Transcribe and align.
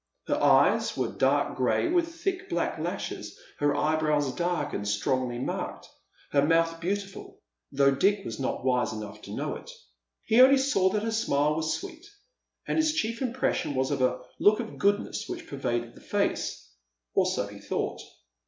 Her 0.25 0.41
eyes 0.41 0.97
were 0.97 1.09
dark 1.09 1.55
gray, 1.55 1.87
with 1.87 2.07
thick 2.07 2.49
black 2.49 2.79
lashes; 2.79 3.37
her 3.59 3.75
eyebrows 3.75 4.33
dark 4.33 4.73
and 4.73 4.87
strongly 4.87 5.37
marked; 5.37 5.87
her 6.31 6.41
mouth 6.43 6.79
beautiful, 6.81 7.39
though 7.71 7.93
Dick 7.93 8.25
was 8.25 8.39
not 8.39 8.65
wise 8.65 8.91
enough 8.93 9.21
to 9.21 9.31
know 9.35 9.57
it. 9.57 9.69
He 10.25 10.41
only 10.41 10.57
saw 10.57 10.89
that 10.89 11.03
her 11.03 11.11
smile 11.11 11.53
was 11.53 11.77
sweet, 11.79 12.07
and 12.67 12.79
his 12.79 12.95
chip+' 12.95 13.21
impression 13.21 13.75
was 13.75 13.91
of 13.91 14.01
a 14.01 14.19
look 14.39 14.59
of 14.59 14.79
goodness 14.79 15.25
which 15.29 15.45
pervaded 15.45 15.93
the 15.93 16.01
face— 16.01 16.67
or 17.13 17.27
so 17.27 17.45
he 17.45 17.59
thought. 17.59 18.01